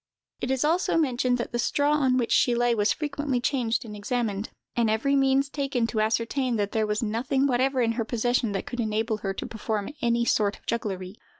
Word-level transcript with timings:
It 0.39 0.49
is 0.49 0.65
also 0.65 0.97
mentioned 0.97 1.37
that 1.37 1.51
the 1.51 1.59
straw 1.59 1.91
on 1.91 2.17
which 2.17 2.31
she 2.31 2.55
lay 2.55 2.73
was 2.73 2.91
frequently 2.91 3.39
changed 3.39 3.85
and 3.85 3.95
examined, 3.95 4.49
and 4.75 4.89
every 4.89 5.15
means 5.15 5.47
taken 5.47 5.85
to 5.85 6.01
ascertain 6.01 6.55
that 6.55 6.71
there 6.71 6.87
was 6.87 7.03
nothing 7.03 7.45
whatever 7.45 7.81
in 7.83 7.91
her 7.91 8.03
possession 8.03 8.51
that 8.53 8.65
could 8.65 8.79
enable 8.79 9.17
her 9.17 9.35
to 9.35 9.45
perform 9.45 9.91
any 10.01 10.25
sort 10.25 10.57
of 10.57 10.65
jugglery. 10.65 11.17